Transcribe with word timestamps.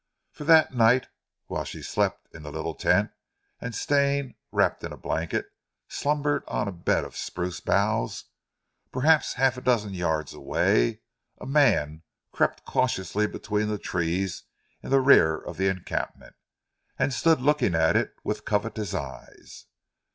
For 0.31 0.45
that 0.45 0.73
night, 0.73 1.09
whilst 1.47 1.69
she 1.69 1.83
slept 1.83 2.27
in 2.33 2.41
the 2.41 2.49
little 2.51 2.73
tent, 2.73 3.11
and 3.59 3.75
Stane, 3.75 4.33
wrapped 4.51 4.83
in 4.83 4.91
a 4.91 4.97
blanket, 4.97 5.45
slumbered 5.89 6.43
on 6.47 6.67
a 6.67 6.71
bed 6.71 7.03
of 7.03 7.15
spruce 7.15 7.59
boughs, 7.59 8.25
perhaps 8.91 9.33
half 9.35 9.57
a 9.57 9.61
dozen 9.61 9.93
yards 9.93 10.33
away, 10.33 11.01
a 11.39 11.45
man 11.45 12.01
crept 12.31 12.65
cautiously 12.65 13.27
between 13.27 13.67
the 13.67 13.77
trees 13.77 14.41
in 14.81 14.89
the 14.89 14.99
rear 15.01 15.37
of 15.37 15.57
the 15.57 15.67
encampment, 15.67 16.33
and 16.97 17.13
stood 17.13 17.39
looking 17.39 17.75
at 17.75 17.95
it 17.95 18.15
with 18.23 18.43
covetous 18.43 18.95
eyes. 18.95 19.67